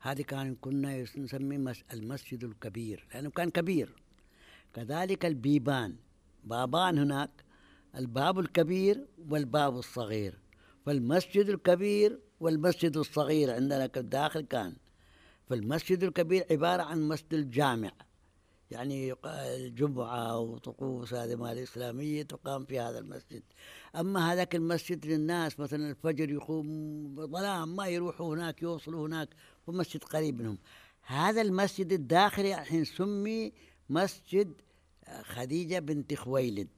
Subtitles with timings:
[0.00, 3.94] هذه كان كنا نسميه المسجد الكبير لأنه كان كبير.
[4.74, 5.96] كذلك البيبان.
[6.44, 7.30] بابان هناك
[7.96, 10.38] الباب الكبير والباب الصغير.
[10.86, 14.76] فالمسجد الكبير والمسجد الصغير عندنا داخل كان.
[15.48, 17.92] فالمسجد الكبير عبارة عن مسجد الجامع.
[18.70, 23.42] يعني الجمعة وطقوس هذه مال الإسلامية تقام في هذا المسجد.
[23.96, 26.66] أما هذاك المسجد للناس مثلا الفجر يقوم
[27.26, 29.28] ظلام ما يروحوا هناك يوصلوا هناك
[29.66, 30.58] ومسجد قريب منهم.
[31.02, 33.52] هذا المسجد الداخلي الحين سمي
[33.88, 34.52] مسجد
[35.22, 36.68] خديجة بنت خويلد.